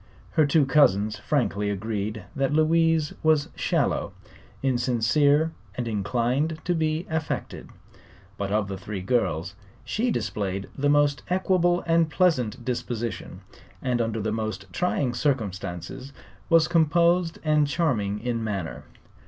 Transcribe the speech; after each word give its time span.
Her 0.31 0.47
two 0.47 0.65
cousins 0.65 1.19
frankly 1.19 1.69
agreed 1.69 2.23
that 2.35 2.51
Louise 2.51 3.13
was 3.21 3.49
shallow, 3.55 4.13
insincere 4.63 5.51
and 5.75 5.87
inclined 5.87 6.59
to 6.65 6.73
be 6.73 7.05
affected; 7.07 7.69
but 8.35 8.51
of 8.51 8.67
the 8.67 8.79
three 8.79 9.01
girls 9.01 9.53
she 9.85 10.09
displayed 10.09 10.67
the 10.75 10.89
most 10.89 11.21
equable 11.29 11.83
and 11.85 12.09
pleasant 12.09 12.65
disposition 12.65 13.41
and 13.79 14.01
under 14.01 14.19
the 14.21 14.31
most 14.31 14.65
trying 14.73 15.13
circumstances 15.13 16.13
was 16.49 16.67
composed 16.67 17.37
and 17.43 17.67
charming 17.67 18.19
in 18.21 18.43
manner. 18.43 18.85